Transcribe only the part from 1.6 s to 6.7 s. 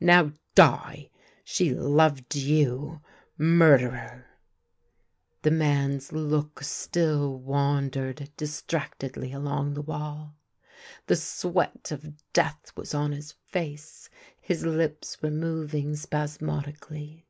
loved you— murderer!" The man's look